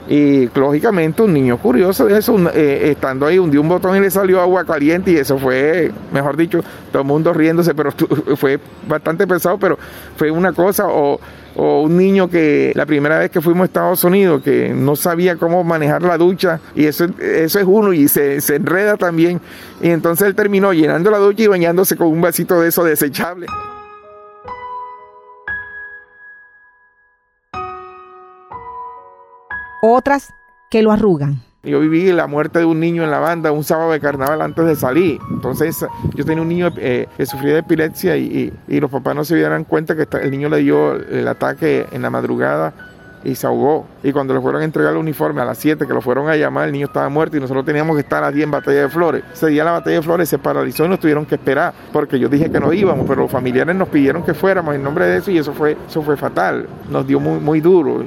Y 0.09 0.49
lógicamente 0.59 1.23
un 1.23 1.33
niño 1.33 1.57
curioso 1.59 2.07
de 2.07 2.19
eso, 2.19 2.37
eh, 2.53 2.91
estando 2.91 3.27
ahí, 3.27 3.39
hundió 3.39 3.61
un 3.61 3.69
botón 3.69 3.97
y 3.97 4.01
le 4.01 4.11
salió 4.11 4.41
agua 4.41 4.65
caliente 4.65 5.13
y 5.13 5.17
eso 5.17 5.39
fue, 5.39 5.93
mejor 6.13 6.37
dicho, 6.37 6.63
todo 6.91 7.03
el 7.03 7.09
mundo 7.09 7.33
riéndose, 7.33 7.75
pero 7.77 7.93
fue 8.37 8.59
bastante 8.89 9.25
pesado, 9.29 9.57
pero 9.57 9.79
fue 10.17 10.33
una 10.33 10.53
cosa, 10.53 10.89
o 10.89 11.21
o 11.57 11.83
un 11.83 11.97
niño 11.97 12.29
que 12.29 12.73
la 12.75 12.87
primera 12.87 13.19
vez 13.19 13.31
que 13.31 13.41
fuimos 13.41 13.63
a 13.63 13.65
Estados 13.67 14.05
Unidos 14.05 14.43
que 14.43 14.71
no 14.71 14.97
sabía 14.97 15.37
cómo 15.37 15.65
manejar 15.65 16.03
la 16.03 16.17
ducha 16.17 16.61
y 16.75 16.87
eso, 16.87 17.07
eso 17.21 17.59
es 17.59 17.65
uno 17.67 17.93
y 17.93 18.09
se, 18.09 18.41
se 18.41 18.57
enreda 18.57 18.97
también 18.97 19.41
y 19.81 19.91
entonces 19.91 20.27
él 20.27 20.35
terminó 20.35 20.73
llenando 20.73 21.11
la 21.11 21.19
ducha 21.19 21.43
y 21.43 21.47
bañándose 21.47 21.97
con 21.97 22.09
un 22.09 22.21
vasito 22.21 22.61
de 22.61 22.69
eso 22.69 22.85
desechable. 22.85 23.47
Otras 29.83 30.29
que 30.71 30.83
lo 30.83 30.93
arrugan. 30.93 31.50
Yo 31.63 31.79
viví 31.79 32.11
la 32.11 32.27
muerte 32.27 32.61
de 32.61 32.65
un 32.65 32.81
niño 32.81 33.05
en 33.05 33.11
la 33.11 33.19
banda 33.19 33.53
un 33.53 33.65
sábado 33.65 33.93
de 33.93 34.01
carnaval 34.01 34.41
antes 34.41 34.65
de 34.65 34.77
salir. 34.77 35.21
Entonces 35.31 35.85
yo 36.15 36.25
tenía 36.25 36.41
un 36.41 36.49
niño 36.49 36.73
eh, 36.79 37.07
que 37.19 37.27
sufría 37.27 37.53
de 37.53 37.59
epilepsia 37.59 38.17
y, 38.17 38.51
los 38.67 38.91
papás 38.91 39.15
no 39.15 39.25
se 39.25 39.37
dieran 39.37 39.65
cuenta 39.65 39.95
que 39.95 40.07
el 40.23 40.31
niño 40.31 40.49
le 40.49 40.59
dio 40.59 40.95
el 40.95 41.29
ataque 41.29 41.87
en 41.93 42.01
la 42.01 42.09
madrugada 42.09 42.73
y 43.25 43.35
se 43.35 43.47
ahogó. 43.47 43.87
Y 44.03 44.11
cuando 44.13 44.33
le 44.33 44.41
fueron 44.41 44.63
a 44.63 44.65
entregar 44.65 44.93
el 44.93 44.99
uniforme 44.99 45.43
a 45.43 45.45
las 45.45 45.59
7 45.59 45.87
que 45.87 45.93
lo 45.93 46.01
fueron 46.01 46.31
a 46.31 46.37
llamar, 46.37 46.69
el 46.69 46.73
niño 46.73 46.87
estaba 46.87 47.11
muerto 47.11 47.37
y 47.37 47.41
nosotros 47.41 47.67
teníamos 47.67 47.95
que 47.95 48.01
estar 48.01 48.25
a 48.25 48.31
10 48.31 48.45
en 48.45 48.51
Batalla 48.51 48.81
de 48.81 48.89
Flores. 48.89 49.25
Ese 49.31 49.49
día 49.49 49.63
la 49.63 49.73
Batalla 49.73 49.97
de 49.97 50.03
Flores 50.03 50.31
se 50.31 50.39
paralizó 50.39 50.87
y 50.87 50.89
nos 50.89 50.99
tuvieron 50.99 51.27
que 51.27 51.35
esperar 51.35 51.75
porque 51.93 52.19
yo 52.19 52.31
dije 52.31 52.51
que 52.51 52.59
no 52.59 52.73
íbamos, 52.73 53.07
pero 53.07 53.21
los 53.21 53.31
familiares 53.31 53.77
nos 53.77 53.91
pidieron 53.91 54.23
que 54.23 54.33
fuéramos 54.33 54.75
en 54.75 54.83
nombre 54.83 55.05
de 55.05 55.19
eso 55.19 55.31
y 55.31 55.37
eso 55.37 55.53
fue, 55.53 55.77
eso 55.87 56.01
fue 56.01 56.17
fatal. 56.17 56.67
Nos 56.91 57.07
dio 57.07 57.21
muy, 57.21 57.39
muy 57.39 57.61
duro. 57.61 58.03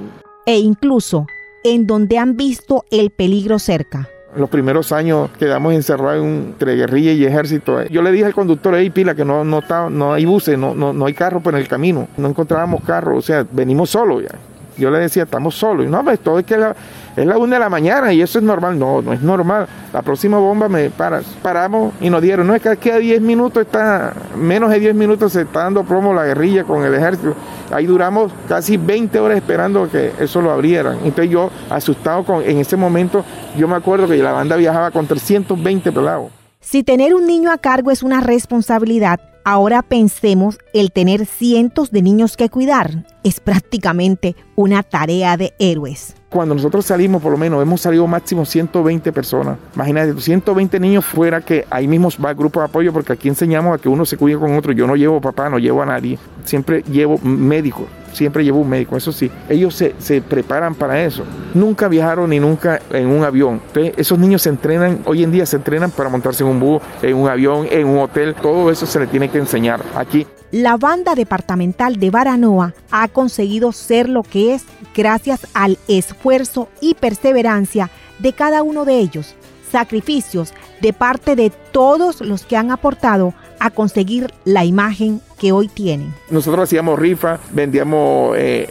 E 0.47 0.57
incluso 0.57 1.27
en 1.63 1.87
donde 1.87 2.17
han 2.17 2.37
visto 2.37 2.85
el 2.91 3.09
peligro 3.11 3.59
cerca. 3.59 4.09
Los 4.35 4.49
primeros 4.49 4.91
años 4.91 5.29
quedamos 5.37 5.73
encerrados 5.73 6.25
entre 6.25 6.75
guerrilla 6.75 7.11
y 7.11 7.23
ejército. 7.23 7.83
Yo 7.83 8.01
le 8.01 8.11
dije 8.11 8.25
al 8.25 8.33
conductor, 8.33 8.73
hey, 8.75 8.89
pila, 8.89 9.13
que 9.13 9.23
no, 9.23 9.43
no, 9.43 10.13
hay 10.13 10.25
buses, 10.25 10.57
no, 10.57 10.73
no, 10.73 10.91
no 10.91 11.05
hay 11.05 11.13
carros 11.13 11.43
por 11.43 11.55
el 11.55 11.67
camino. 11.67 12.07
No 12.17 12.29
encontrábamos 12.29 12.83
carros, 12.83 13.19
o 13.19 13.21
sea, 13.21 13.45
venimos 13.51 13.91
solos 13.91 14.23
ya. 14.23 14.39
Yo 14.77 14.91
le 14.91 14.99
decía, 14.99 15.23
estamos 15.23 15.55
solos. 15.55 15.85
Y 15.85 15.89
no, 15.89 16.03
pues 16.03 16.19
todo 16.19 16.39
es 16.39 16.45
que 16.45 16.55
es 16.55 17.25
la 17.25 17.37
una 17.37 17.55
de 17.55 17.59
la 17.59 17.69
mañana 17.69 18.11
y 18.11 18.21
eso 18.21 18.39
es 18.39 18.43
normal. 18.43 18.77
No, 18.77 19.01
no 19.01 19.13
es 19.13 19.21
normal. 19.21 19.67
La 19.91 20.01
próxima 20.01 20.37
bomba 20.37 20.67
me 20.67 20.89
para. 20.89 21.21
Paramos 21.41 21.93
y 22.01 22.09
nos 22.09 22.21
dieron, 22.21 22.47
no, 22.47 22.55
es 22.55 22.61
que 22.61 22.69
aquí 22.69 22.89
a 22.89 22.97
10 22.97 23.21
minutos 23.21 23.65
está, 23.65 24.13
menos 24.35 24.71
de 24.71 24.79
10 24.79 24.95
minutos 24.95 25.33
se 25.33 25.41
está 25.41 25.63
dando 25.63 25.83
plomo 25.83 26.13
la 26.13 26.25
guerrilla 26.25 26.63
con 26.63 26.83
el 26.83 26.93
ejército. 26.93 27.35
Ahí 27.71 27.85
duramos 27.85 28.31
casi 28.47 28.77
20 28.77 29.19
horas 29.19 29.37
esperando 29.37 29.89
que 29.89 30.11
eso 30.19 30.41
lo 30.41 30.51
abrieran. 30.51 30.97
Entonces 31.03 31.29
yo, 31.29 31.49
asustado 31.69 32.23
con, 32.23 32.43
en 32.43 32.57
ese 32.57 32.75
momento, 32.75 33.23
yo 33.57 33.67
me 33.67 33.75
acuerdo 33.75 34.07
que 34.07 34.17
la 34.17 34.31
banda 34.31 34.55
viajaba 34.55 34.91
con 34.91 35.05
320 35.07 35.91
pelados. 35.91 36.31
Si 36.59 36.81
tener 36.83 37.13
un 37.13 37.27
niño 37.27 37.51
a 37.51 37.57
cargo 37.57 37.91
es 37.91 38.03
una 38.03 38.21
responsabilidad, 38.21 39.19
ahora 39.43 39.81
pensemos 39.81 40.57
el 40.73 40.91
tener 40.91 41.25
cientos 41.25 41.91
de 41.91 42.01
niños 42.01 42.37
que 42.37 42.49
cuidar. 42.49 43.05
Es 43.23 43.39
prácticamente 43.39 44.35
una 44.55 44.83
tarea 44.83 45.37
de 45.37 45.53
héroes. 45.59 46.15
Cuando 46.29 46.55
nosotros 46.55 46.85
salimos, 46.85 47.21
por 47.21 47.31
lo 47.31 47.37
menos, 47.37 47.61
hemos 47.61 47.79
salido 47.79 48.05
máximo 48.07 48.43
120 48.43 49.11
personas. 49.11 49.57
Imagínate, 49.75 50.19
120 50.19 50.79
niños 50.79 51.05
fuera 51.05 51.41
que 51.41 51.65
ahí 51.69 51.87
mismo 51.87 52.09
va 52.23 52.31
el 52.31 52.35
grupo 52.35 52.59
de 52.59 52.65
apoyo, 52.65 52.91
porque 52.91 53.13
aquí 53.13 53.29
enseñamos 53.29 53.77
a 53.77 53.81
que 53.81 53.87
uno 53.87 54.05
se 54.05 54.17
cuide 54.17 54.37
con 54.37 54.55
otro. 54.57 54.71
Yo 54.71 54.87
no 54.87 54.95
llevo 54.95 55.21
papá, 55.21 55.49
no 55.49 55.59
llevo 55.59 55.83
a 55.83 55.85
nadie. 55.85 56.17
Siempre 56.43 56.83
llevo 56.83 57.17
médicos 57.19 57.87
siempre 58.13 58.43
llevo 58.43 58.59
un 58.59 58.69
médico, 58.69 58.95
eso 58.95 59.11
sí, 59.11 59.29
ellos 59.49 59.75
se, 59.75 59.95
se, 59.99 60.21
preparan 60.21 60.75
para 60.75 61.03
eso. 61.03 61.23
Nunca 61.53 61.87
viajaron 61.87 62.29
ni 62.29 62.39
nunca 62.39 62.79
en 62.91 63.07
un 63.07 63.23
avión. 63.23 63.61
Entonces, 63.67 63.93
esos 63.97 64.17
niños 64.19 64.43
se 64.43 64.49
entrenan, 64.49 64.99
hoy 65.05 65.23
en 65.23 65.31
día 65.31 65.45
se 65.45 65.57
entrenan 65.57 65.91
para 65.91 66.09
montarse 66.09 66.43
en 66.43 66.49
un 66.49 66.59
bus, 66.59 66.81
en 67.01 67.15
un 67.15 67.27
avión, 67.27 67.67
en 67.69 67.87
un 67.87 67.99
hotel, 67.99 68.35
todo 68.35 68.71
eso 68.71 68.85
se 68.85 68.99
le 68.99 69.07
tiene 69.07 69.29
que 69.29 69.39
enseñar 69.39 69.81
aquí. 69.95 70.25
La 70.51 70.77
banda 70.77 71.15
departamental 71.15 71.97
de 71.97 72.11
Baranoa 72.11 72.75
ha 72.91 73.07
conseguido 73.13 73.71
ser 73.71 74.09
lo 74.09 74.23
que 74.23 74.53
es 74.53 74.65
gracias 74.93 75.47
al 75.53 75.77
esfuerzo 75.87 76.67
y 76.81 76.95
perseverancia 76.95 77.89
de 78.19 78.33
cada 78.33 78.63
uno 78.63 78.85
de 78.85 78.99
ellos, 78.99 79.35
sacrificios 79.71 80.53
de 80.81 80.93
parte 80.93 81.35
de 81.35 81.49
todos 81.71 82.21
los 82.21 82.45
que 82.45 82.57
han 82.57 82.71
aportado 82.71 83.33
a 83.59 83.69
conseguir 83.69 84.29
la 84.43 84.65
imagen 84.65 85.21
que 85.39 85.53
hoy 85.53 85.69
tienen. 85.69 86.13
Nosotros 86.29 86.65
hacíamos 86.65 86.99
rifas, 86.99 87.39
vendíamos 87.51 88.35
eh, 88.37 88.67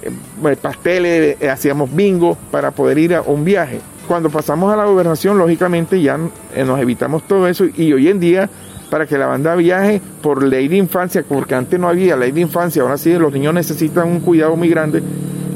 pasteles, 0.60 1.36
eh, 1.40 1.48
hacíamos 1.48 1.94
bingo 1.94 2.36
para 2.50 2.70
poder 2.70 2.98
ir 2.98 3.14
a 3.14 3.22
un 3.22 3.44
viaje. 3.44 3.80
Cuando 4.06 4.28
pasamos 4.28 4.72
a 4.72 4.76
la 4.76 4.84
gobernación, 4.84 5.38
lógicamente 5.38 6.00
ya 6.02 6.18
eh, 6.54 6.64
nos 6.64 6.78
evitamos 6.78 7.22
todo 7.26 7.48
eso 7.48 7.64
y 7.74 7.92
hoy 7.92 8.08
en 8.08 8.20
día 8.20 8.50
para 8.92 9.06
que 9.06 9.16
la 9.16 9.24
banda 9.24 9.56
viaje 9.56 10.02
por 10.20 10.42
ley 10.42 10.68
de 10.68 10.76
infancia, 10.76 11.24
porque 11.26 11.54
antes 11.54 11.80
no 11.80 11.88
había 11.88 12.14
ley 12.14 12.30
de 12.30 12.42
infancia, 12.42 12.82
ahora 12.82 12.98
sí 12.98 13.10
los 13.14 13.32
niños 13.32 13.54
necesitan 13.54 14.06
un 14.06 14.20
cuidado 14.20 14.54
muy 14.54 14.68
grande. 14.68 15.02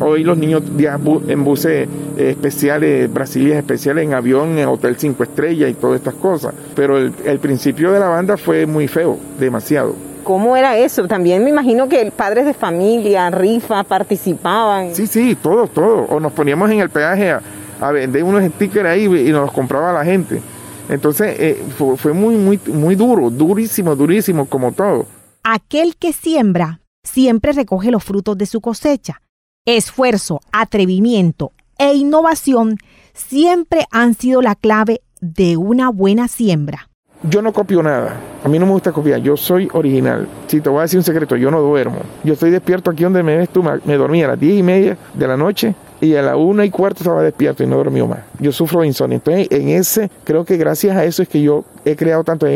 Hoy 0.01 0.25
los 0.25 0.39
niños 0.39 0.63
viajan 0.75 1.03
en 1.29 1.45
buses 1.45 1.87
especiales, 2.17 3.13
brasileños 3.13 3.59
especiales, 3.59 4.05
en 4.05 4.15
avión, 4.15 4.57
en 4.57 4.67
hotel 4.67 4.97
cinco 4.97 5.23
estrellas 5.23 5.69
y 5.69 5.75
todas 5.75 5.99
estas 5.99 6.15
cosas. 6.15 6.55
Pero 6.75 6.97
el, 6.97 7.13
el 7.27 7.39
principio 7.39 7.93
de 7.93 8.01
la 8.01 8.09
banda 8.09 8.39
fue 8.39 8.65
muy 8.65 8.89
feo, 8.89 9.19
demasiado. 9.39 9.95
¿Cómo 10.25 10.57
era 10.57 10.79
eso? 10.79 11.07
También 11.07 11.45
me 11.45 11.51
imagino 11.51 11.91
que 11.91 12.11
padres 12.17 12.47
de 12.47 12.55
familia, 12.55 13.29
rifa, 13.29 13.85
participaban. 13.85 14.95
Sí, 14.95 15.07
sí, 15.07 15.37
todos, 15.43 15.69
todos. 15.75 16.07
O 16.09 16.19
nos 16.21 16.33
poníamos 16.33 16.71
en 16.71 16.81
el 16.81 16.89
peaje 16.89 17.33
a, 17.33 17.43
a 17.83 17.93
vender 17.93 18.25
unos 18.25 18.43
stickers 18.45 18.89
ahí 18.89 19.05
y 19.05 19.31
nos 19.31 19.43
los 19.43 19.53
compraba 19.53 19.93
la 19.93 20.07
gente. 20.07 20.41
Entonces 20.89 21.37
eh, 21.39 21.65
fue, 21.77 21.97
fue, 21.97 22.13
muy, 22.13 22.37
muy, 22.37 22.61
muy 22.73 22.95
duro, 22.95 23.31
durísimo, 23.31 23.97
durísimo 23.97 24.47
como 24.47 24.73
todo. 24.73 25.07
Aquel 25.43 25.97
que 25.97 26.13
siembra 26.13 26.81
siempre 27.03 27.53
recoge 27.53 27.91
los 27.91 28.05
frutos 28.05 28.37
de 28.39 28.47
su 28.47 28.61
cosecha. 28.61 29.21
Esfuerzo, 29.65 30.41
atrevimiento 30.53 31.53
e 31.79 31.95
innovación 31.95 32.79
siempre 33.15 33.87
han 33.91 34.15
sido 34.15 34.43
la 34.43 34.55
clave 34.55 35.03
de 35.21 35.57
una 35.57 35.91
buena 35.91 36.29
siembra. 36.29 36.89
Yo 37.23 37.43
no 37.43 37.53
copio 37.53 37.83
nada. 37.83 38.21
A 38.45 38.49
mí 38.49 38.59
no 38.59 38.67
me 38.67 38.73
gusta 38.73 38.93
copiar. 38.93 39.21
Yo 39.21 39.37
soy 39.37 39.69
original. 39.73 40.29
Si 40.47 40.61
te 40.61 40.69
voy 40.69 40.81
a 40.81 40.83
decir 40.83 40.99
un 40.99 41.05
secreto, 41.05 41.35
yo 41.37 41.51
no 41.51 41.61
duermo. 41.61 41.99
Yo 42.23 42.35
estoy 42.35 42.51
despierto 42.51 42.91
aquí 42.91 43.05
donde 43.05 43.23
me 43.23 43.37
ves 43.37 43.49
tú. 43.49 43.65
Me 43.85 43.97
dormía 43.97 44.27
a 44.27 44.29
las 44.31 44.41
diez 44.41 44.59
y 44.59 44.63
media 44.63 44.97
de 45.15 45.27
la 45.27 45.37
noche 45.37 45.75
y 46.01 46.15
a 46.15 46.23
la 46.23 46.37
una 46.37 46.65
y 46.65 46.71
cuarto 46.71 47.01
estaba 47.01 47.23
despierto 47.23 47.63
y 47.63 47.67
no 47.67 47.77
dormí 47.77 48.03
más. 48.03 48.21
Yo 48.39 48.53
sufro 48.53 48.85
insomnio. 48.85 49.17
Entonces, 49.17 49.49
en 49.51 49.69
ese, 49.69 50.11
creo 50.25 50.45
que 50.45 50.57
gracias 50.57 50.97
a 50.97 51.05
eso 51.05 51.23
es 51.23 51.29
que 51.29 51.41
yo 51.41 51.65
he 51.85 51.97
creado 51.97 52.25
tanto. 52.25 52.47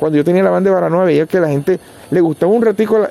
Cuando 0.00 0.16
yo 0.16 0.24
tenía 0.24 0.42
la 0.42 0.50
banda 0.50 0.70
de 0.70 0.74
Baranoa, 0.74 1.04
veía 1.04 1.26
que 1.26 1.38
la 1.38 1.48
gente 1.48 1.78
le 2.10 2.20
gustaba 2.20 2.50
un 2.52 2.62
ratico 2.62 2.98
la, 2.98 3.10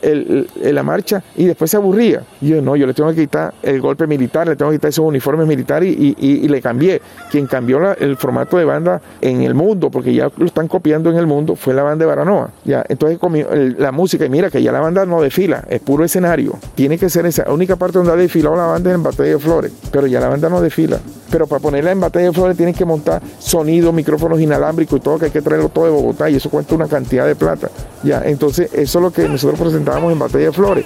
la 0.72 0.84
marcha 0.84 1.24
y 1.38 1.46
después 1.46 1.69
se 1.69 1.77
aburría. 1.77 2.24
Y 2.41 2.50
yo, 2.50 2.62
no, 2.62 2.75
yo 2.75 2.88
le 2.88 2.93
tengo 2.93 3.10
que 3.12 3.22
quitar 3.22 3.53
el 3.62 3.79
golpe 3.79 4.08
militar, 4.08 4.48
le 4.48 4.55
tengo 4.55 4.72
que 4.72 4.77
quitar 4.77 4.89
esos 4.89 5.05
uniformes 5.05 5.48
militares 5.48 5.96
y, 5.98 6.15
y, 6.19 6.48
le 6.48 6.62
cambié. 6.62 7.00
Quien 7.31 7.46
cambió 7.46 7.96
el 7.96 8.17
formato 8.17 8.58
de 8.58 8.65
banda 8.65 9.01
en 9.22 9.43
el 9.43 9.53
mundo, 9.53 9.89
porque 9.89 10.13
ya 10.13 10.31
lo 10.36 10.46
están 10.46 10.67
copiando 10.67 11.12
en 11.12 11.17
el 11.17 11.27
mundo, 11.27 11.55
fue 11.55 11.74
la 11.74 11.84
banda 11.84 12.03
de 12.03 12.08
Baranoa. 12.08 12.50
Ya, 12.65 12.84
entonces 12.89 13.19
el, 13.51 13.75
la 13.77 13.91
música, 13.91 14.25
y 14.25 14.29
mira 14.29 14.50
que 14.50 14.62
ya 14.62 14.72
la 14.72 14.79
banda 14.79 15.05
no 15.05 15.22
desfila, 15.22 15.63
es 15.69 15.79
puro 15.79 16.03
escenario. 16.03 16.58
Tiene 16.74 16.98
que 16.98 17.10
ser 17.10 17.27
esa. 17.27 17.46
La 17.46 17.53
única 17.53 17.75
parte 17.75 18.00
donde 18.00 18.13
ha 18.13 18.15
desfilado 18.15 18.55
la 18.55 18.65
banda 18.65 18.89
es 18.89 18.96
en 18.96 19.03
Batalla 19.03 19.29
de 19.29 19.39
Flores, 19.39 19.72
pero 19.91 20.08
ya 20.08 20.19
la 20.19 20.29
banda 20.29 20.50
no 20.50 20.60
desfila. 20.60 20.98
Pero 21.31 21.46
para 21.46 21.62
ponerla 21.62 21.91
en 21.91 22.00
Batalla 22.00 22.25
de 22.25 22.34
Flores 22.34 22.58
tienen 22.58 22.74
que 22.74 22.86
montar 22.86 23.22
sonido, 23.38 23.93
micrófonos 23.93 24.41
inalámbricos 24.41 24.98
y 24.98 25.01
todo, 25.01 25.19
que 25.19 25.25
hay 25.25 25.31
que 25.31 25.41
traerlo 25.41 25.69
todo 25.69 25.86
de 25.86 25.91
Bogotá 25.91 26.29
y 26.29 26.36
eso 26.36 26.50
cuesta 26.50 26.78
una 26.79 26.88
cantidad 26.88 27.27
de 27.27 27.36
plata. 27.36 27.69
Ya, 28.03 28.21
entonces 28.24 28.71
eso 28.74 29.00
es 29.00 29.03
lo 29.03 29.12
que 29.12 29.27
nosotros 29.27 29.59
presentábamos 29.59 30.13
en 30.13 30.19
Batalla 30.19 30.45
de 30.45 30.51
Flores. 30.53 30.86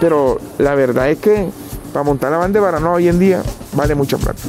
Pero 0.00 0.38
la 0.58 0.74
verdad 0.74 1.10
es 1.10 1.18
que 1.18 1.48
para 1.92 2.04
montar 2.04 2.30
la 2.30 2.38
banda 2.38 2.58
de 2.58 2.64
Baranoa 2.64 2.92
hoy 2.92 3.08
en 3.08 3.18
día 3.18 3.42
vale 3.74 3.94
mucha 3.94 4.18
plata. 4.18 4.40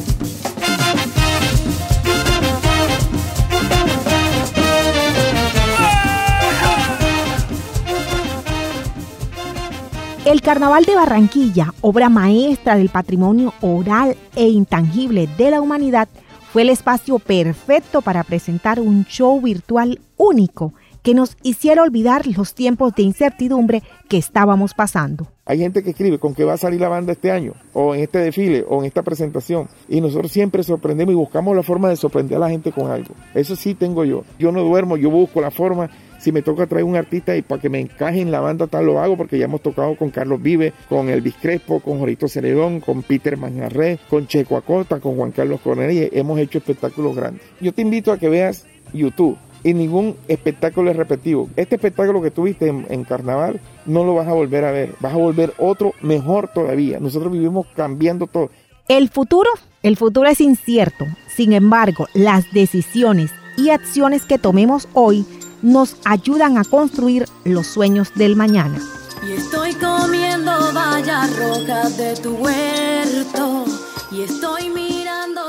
El 10.26 10.42
Carnaval 10.42 10.86
de 10.86 10.96
Barranquilla, 10.96 11.74
obra 11.82 12.10
maestra 12.10 12.78
del 12.78 12.90
patrimonio 12.90 13.54
oral 13.62 14.16
e 14.36 14.48
intangible 14.48 15.28
de 15.38 15.52
la 15.52 15.60
humanidad, 15.60 16.08
fue 16.54 16.62
el 16.62 16.70
espacio 16.70 17.18
perfecto 17.18 18.04
para 18.04 18.24
presentar 18.24 18.80
un 18.80 19.06
show 19.06 19.42
virtual 19.42 20.00
único 20.18 20.76
que 21.02 21.16
nos 21.16 21.36
hiciera 21.42 21.82
olvidar 21.82 22.28
los 22.28 22.54
tiempos 22.54 22.94
de 22.94 23.02
incertidumbre 23.02 23.82
que 24.08 24.18
estábamos 24.18 24.76
pasando. 24.76 25.28
Hay 25.48 25.58
gente 25.58 25.82
que 25.82 25.90
escribe 25.90 26.20
con 26.20 26.36
qué 26.36 26.44
va 26.44 26.54
a 26.54 26.58
salir 26.58 26.80
la 26.80 26.90
banda 26.90 27.14
este 27.14 27.32
año, 27.32 27.54
o 27.74 27.96
en 27.96 28.02
este 28.02 28.20
desfile, 28.20 28.64
o 28.70 28.82
en 28.82 28.86
esta 28.86 29.02
presentación. 29.02 29.68
Y 29.90 30.00
nosotros 30.00 30.32
siempre 30.32 30.62
sorprendemos 30.62 31.14
y 31.14 31.18
buscamos 31.18 31.56
la 31.56 31.64
forma 31.64 31.90
de 31.90 31.96
sorprender 31.96 32.38
a 32.38 32.42
la 32.42 32.50
gente 32.52 32.72
con 32.72 32.92
algo. 32.92 33.16
Eso 33.34 33.56
sí 33.56 33.74
tengo 33.74 34.06
yo. 34.06 34.24
Yo 34.38 34.52
no 34.52 34.62
duermo, 34.62 34.96
yo 34.96 35.10
busco 35.10 35.42
la 35.42 35.50
forma. 35.50 35.90
Si 36.24 36.32
me 36.32 36.42
toca 36.42 36.68
traer 36.68 36.86
un 36.86 36.96
artista 36.96 37.36
y 37.36 37.42
para 37.42 37.60
que 37.60 37.68
me 37.68 37.82
encaje 37.82 38.22
en 38.22 38.32
la 38.32 38.40
banda, 38.40 38.68
tal 38.68 38.86
lo 38.86 39.02
hago, 39.02 39.18
porque 39.18 39.38
ya 39.38 39.44
hemos 39.44 39.60
tocado 39.60 39.98
con 39.98 40.10
Carlos 40.10 40.42
Vive, 40.42 40.72
con 40.88 41.10
Elvis 41.10 41.36
Crespo, 41.42 41.82
con 41.82 42.00
Jorito 42.00 42.30
Celedón, 42.30 42.80
con 42.80 43.04
Peter 43.04 43.36
Manjarré, 43.36 44.00
con 44.10 44.26
Checo 44.26 44.56
Acosta, 44.56 45.02
con 45.02 45.18
Juan 45.18 45.32
Carlos 45.32 45.60
Cornelí. 45.60 46.08
Hemos 46.14 46.40
hecho 46.40 46.60
espectáculos 46.60 47.18
grandes. 47.18 47.42
Yo 47.60 47.74
te 47.74 47.82
invito 47.82 48.14
a 48.14 48.18
que 48.18 48.30
veas 48.30 48.66
YouTube 48.94 49.38
y 49.66 49.74
ningún 49.74 50.16
espectáculo 50.30 50.92
es 50.92 50.96
repetido. 50.96 51.50
Este 51.58 51.76
espectáculo 51.76 52.22
que 52.22 52.32
tuviste 52.32 52.70
en, 52.70 52.86
en, 52.90 53.04
carnaval 53.04 53.60
no 53.86 54.06
lo 54.06 54.16
vas 54.16 54.30
a 54.30 54.34
volver 54.34 54.64
a 54.64 54.72
ver, 54.72 54.96
vas 55.02 55.12
a 55.12 55.18
volver 55.18 55.54
otro 55.58 55.92
mejor 56.02 56.48
todavía. 56.54 57.02
Nosotros 57.02 57.34
vivimos 57.34 57.68
cambiando 57.76 58.28
todo. 58.28 58.50
El 58.88 59.10
futuro, 59.10 59.50
el 59.82 59.98
futuro 59.98 60.30
es 60.30 60.40
incierto. 60.40 61.06
Sin 61.28 61.52
embargo, 61.52 62.08
las 62.14 62.50
decisiones 62.54 63.32
y 63.58 63.72
acciones 63.72 64.24
que 64.26 64.38
tomemos 64.38 64.88
hoy 64.94 65.26
nos 65.64 65.96
ayudan 66.06 66.60
a 66.60 66.64
construir 66.64 67.26
los 67.46 67.66
sueños 67.66 68.12
del 68.14 68.36
mañana. 68.36 68.80
Y 69.28 69.32
estoy 69.32 69.74
comiendo 69.74 70.52
vallas 70.74 71.36
rojas 71.38 71.98
de 71.98 72.16
tu 72.18 72.36
huerto 72.36 73.66
y 74.12 74.22
estoy 74.22 74.70
mirando 74.70 75.42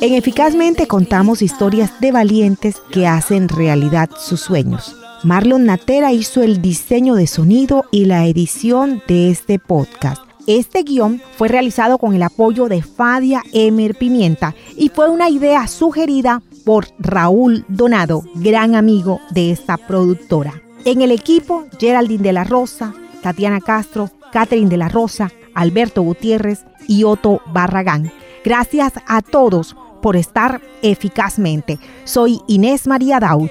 En 0.00 0.14
Eficazmente 0.14 0.86
contamos 0.86 1.42
historias 1.42 2.00
de 2.00 2.12
valientes 2.12 2.80
que 2.90 3.06
hacen 3.06 3.48
realidad 3.48 4.08
sus 4.16 4.40
sueños. 4.40 4.96
Marlon 5.22 5.66
Natera 5.66 6.12
hizo 6.12 6.42
el 6.42 6.62
diseño 6.62 7.14
de 7.14 7.26
sonido 7.26 7.84
y 7.90 8.06
la 8.06 8.26
edición 8.26 9.02
de 9.06 9.30
este 9.30 9.58
podcast. 9.58 10.22
Este 10.46 10.82
guion 10.82 11.20
fue 11.36 11.48
realizado 11.48 11.98
con 11.98 12.14
el 12.14 12.22
apoyo 12.22 12.68
de 12.68 12.82
Fadia 12.82 13.42
Emer 13.52 13.94
Pimienta 13.94 14.54
y 14.76 14.88
fue 14.88 15.10
una 15.10 15.28
idea 15.28 15.66
sugerida 15.66 16.42
por 16.70 16.86
Raúl 17.00 17.64
Donado, 17.66 18.22
gran 18.36 18.76
amigo 18.76 19.20
de 19.30 19.50
esta 19.50 19.76
productora. 19.76 20.62
En 20.84 21.02
el 21.02 21.10
equipo, 21.10 21.66
Geraldine 21.80 22.22
de 22.22 22.32
la 22.32 22.44
Rosa, 22.44 22.94
Tatiana 23.24 23.60
Castro, 23.60 24.08
Catherine 24.30 24.70
de 24.70 24.76
la 24.76 24.88
Rosa, 24.88 25.32
Alberto 25.52 26.02
Gutiérrez 26.02 26.64
y 26.86 27.02
Otto 27.02 27.42
Barragán. 27.46 28.12
Gracias 28.44 28.92
a 29.08 29.20
todos 29.20 29.74
por 30.00 30.14
estar 30.14 30.60
eficazmente. 30.80 31.80
Soy 32.04 32.40
Inés 32.46 32.86
María 32.86 33.18
Daud. 33.18 33.50